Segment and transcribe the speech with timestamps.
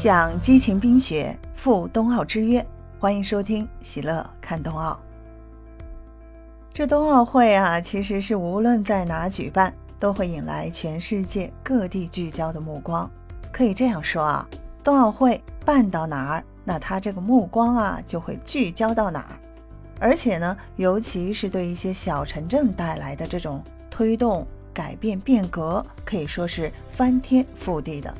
[0.00, 2.66] 向激情冰雪赴冬奥之约，
[2.98, 4.98] 欢迎收听喜乐看冬奥。
[6.72, 13.10] 这冬奥会啊，其实是无论在哪举办，都会引来全世界各地聚焦的目光。
[13.52, 14.48] 可以这样说啊，
[14.82, 19.36] 冬奥会办到哪儿，那它这个目光啊就会聚焦到哪儿。
[19.98, 28.14] 而且呢，尤其是对一些小城镇带来的这种推动、改变、变革，可以说是翻天覆地的。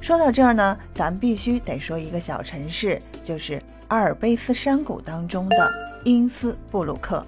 [0.00, 5.70] 说到这儿呢，咱必须得说一个小城市，就是阿尔卑斯山谷当中的
[6.04, 7.24] 因斯布鲁克。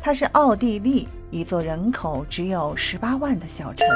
[0.00, 3.86] 它是奥地利一座人口只有十八万的小城。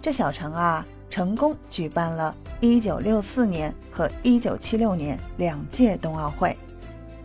[0.00, 6.56] 这小城啊，成功举办了一九六四年和一九七六年两届冬奥会。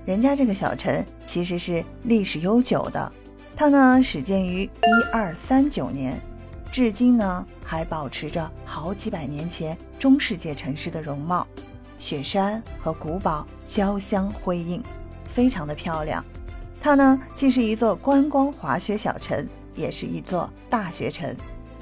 [0.06, 3.12] 人家这个小城其实是历史悠久的，
[3.56, 6.20] 它呢始建于一二三九年，
[6.74, 11.48] 至今呢还保持着好几百年前中世纪城市的容貌，
[12.00, 14.82] 雪山和古堡交相辉映，
[15.30, 16.26] 非常的漂亮。
[16.82, 21.36] 它呢既是一座观光滑雪小城，也是一座大学城。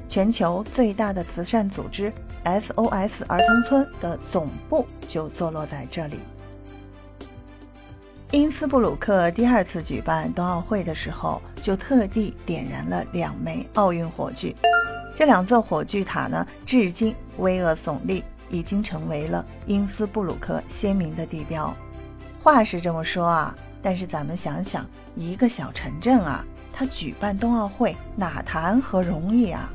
[0.10, 2.12] 全球最大的慈善组织
[2.44, 6.20] SOS 儿童村的总部就坐落在这里。
[8.32, 14.56] 因斯布鲁克第二次举办冬奥会的时候，就特地点燃了两枚奥运火炬。
[15.14, 21.76] 这两座火炬塔呢，至今巍峨耸立，已经成为了因斯布鲁克鲜明的地标。
[22.42, 24.86] 话是这么说啊，但是咱们想想，
[25.16, 29.70] 一个小城镇啊，它举办冬奥会哪谈何容易啊？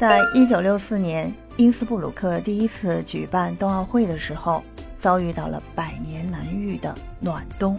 [0.00, 4.62] 在一九六四年，因斯布鲁克第一次举办冬奥会的时候。
[5.02, 7.78] 遭遇到了百年难遇的暖冬，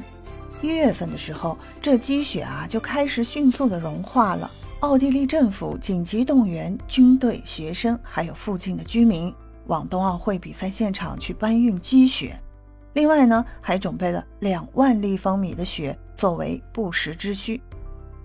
[0.62, 4.52] 一月份的时候，这积雪啊就开始迅速的融化了。
[4.82, 9.34] 奥地利政府紧急动员军队、学生，还有附近的居民，
[9.68, 12.38] 往冬奥会比赛现场去搬运积雪。
[12.92, 17.62] 另外呢，还准备了两万立方米的雪作为不时之需。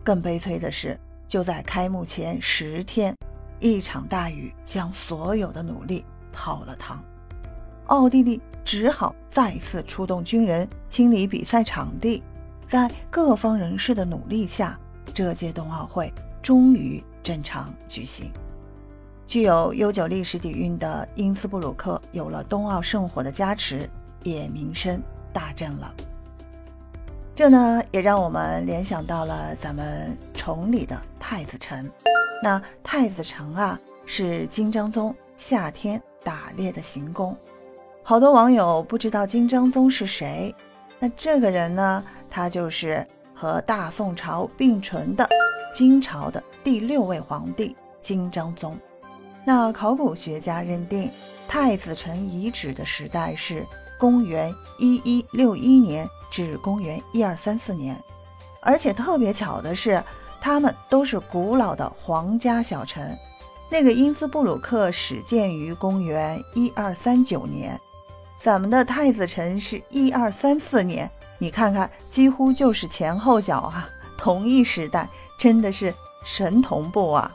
[0.03, 3.17] 更悲催的是，就在开幕前十天，
[3.61, 7.01] 一场大雨将所有的努力泡了汤。
[7.89, 8.41] 奥地利。
[8.65, 12.23] 只好再次出动军人清理比赛场地，
[12.67, 14.79] 在各方人士的努力下，
[15.15, 16.13] 这届冬奥会
[16.43, 18.31] 终于正常举行。
[19.27, 23.89] 具有悠久历史底蕴的因斯布鲁克有了冬奥圣火的加持，
[24.23, 25.95] 也名声大振了。
[27.35, 31.91] 这呢，也让我们联想到了咱们崇礼的太子城。
[32.43, 37.35] 那太子城啊，是金章宗夏天打猎的行宫。
[38.09, 40.55] 好多网友不知道金章宗是谁，
[40.99, 45.29] 那这个人呢，他就是和大宋朝并存的
[45.75, 48.75] 金朝的第六位皇帝金章宗。
[49.45, 51.11] 那考古学家认定，
[51.47, 53.63] 太子城遗址的时代是
[54.01, 57.95] 公元一一六一年至公元一二三四年，
[58.63, 60.03] 而且特别巧的是，
[60.41, 63.07] 他们都是古老的皇家小城。
[63.69, 67.79] 那个因斯布鲁克始建于公元一二三九年。
[68.41, 75.09] 咱们的太子城是一二三四年，你看看，几乎就是前后脚啊，同一时代，
[75.41, 75.93] 真的是
[76.25, 77.35] 神同步啊！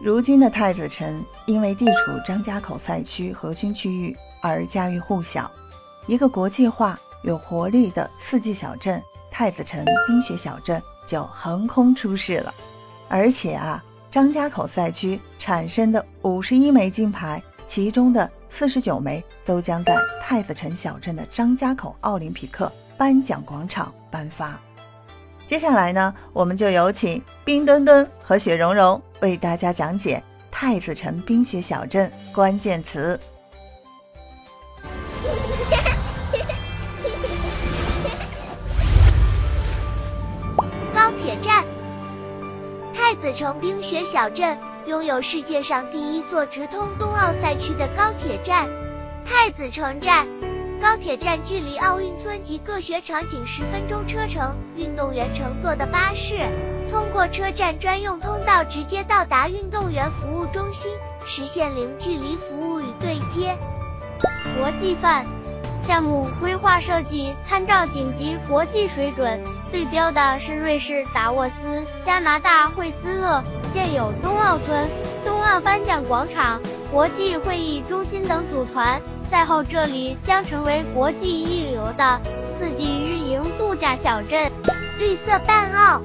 [0.00, 1.92] 如今的太子城因为地处
[2.26, 5.50] 张家口赛区核心区域而家喻户晓，
[6.06, 9.00] 一个国际化、有活力的四季小镇——
[9.30, 12.52] 太子城冰雪小镇就横空出世了。
[13.10, 18.30] 而且啊，张家口赛区产生的五十一枚金牌，其中的。
[18.56, 24.56] 四十九枚都将在太子城小镇的张家口奥林匹克颁奖广场颁发。
[25.48, 30.22] 接下来呢，我们就有请冰墩墩和雪融融为大家讲解
[30.52, 33.18] 太子城冰雪小镇关键词。
[40.94, 41.64] 高铁站，
[42.94, 44.56] 太子城冰雪小镇。
[44.86, 48.68] 拥有世界上第一座直通冬奥赛区的高铁站——
[49.24, 50.26] 太子城站。
[50.80, 56.34] 高铁站距离奥运村及各雪场仅十分钟车程，运动员乘坐的巴士
[56.90, 60.90] 通过车站专用通道直接到达运动员服务中心，
[61.26, 63.56] 实现零距离服务与对接。
[64.58, 65.24] 国际范。
[65.86, 69.38] 项目规划设计参照顶级国际水准，
[69.74, 73.42] 对标的是瑞士达沃斯、加拿大惠斯勒，
[73.72, 74.88] 建有冬奥村、
[75.24, 76.60] 冬奥颁奖广场、
[76.92, 79.02] 国际会议中心等组团。
[79.28, 82.20] 赛后，这里将成为国际一流的
[82.56, 84.48] 四季运营度假小镇。
[85.00, 86.00] 绿色办奥，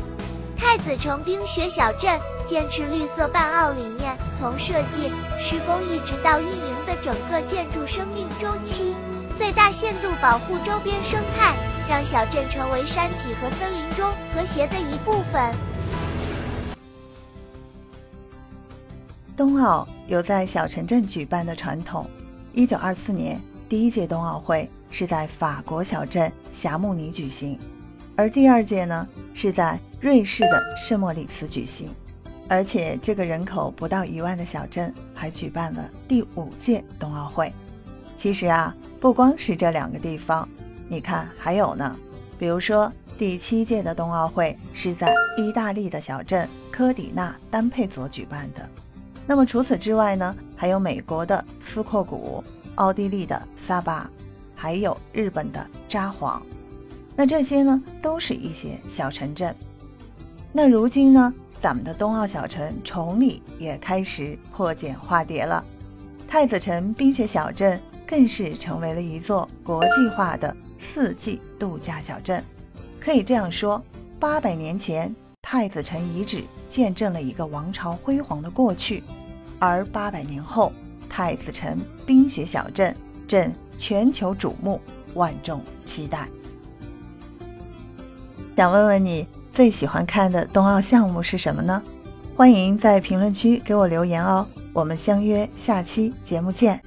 [0.57, 6.95] 太子城冰雪小镇坚持绿色办奥理念，从设计、施工一直到运营的。
[7.03, 8.95] 整个建筑生命周期，
[9.39, 11.55] 最大限度保护周边生态，
[11.89, 15.55] 让小镇成为山体和森林中和谐的一部分。
[19.37, 22.05] 冬奥有在小城镇举办的传统。
[22.51, 27.57] 一九二四年，第一届冬奥会是在法国小镇霞慕尼举行，
[28.17, 31.87] 而第二届呢是在瑞士的圣莫里斯举行。
[32.49, 37.49] 而且这个人口不到一万的小镇还举办了第五届冬奥会。
[38.19, 40.45] 其实啊，不光是这两个地方，
[40.89, 41.95] 你看还有呢，
[42.37, 48.69] 比如说第七届的冬奥会是在意大利的小镇科迪纳丹佩佐举办的。
[49.25, 52.43] 那么除此之外呢，还有美国的斯阔谷、
[52.75, 54.09] 奥地利的萨巴，
[54.53, 56.41] 还有日本的札幌。
[57.15, 59.55] 那这些呢，都是一些小城镇。
[60.51, 65.63] 那如今呢，咱们的冬奥小城崇礼也开始破茧化蝶了，
[66.27, 72.43] 太子城冰雪小镇更是成为了一座国际化的四季度假小镇。
[72.99, 73.79] 可以这样说，
[74.19, 79.03] 八百年前，太子城遗址见证了一个王朝辉煌的过去。
[79.59, 80.73] 而八百年后，
[81.07, 82.95] 太子城冰雪小镇
[83.27, 84.81] 正全球瞩目，
[85.13, 86.27] 万众期待。
[88.57, 91.79] 想问问你最喜欢看的冬奥项目是什么呢？
[92.35, 94.47] 欢迎在评论区给我留言哦。
[94.73, 96.81] 我们相约下期节目见。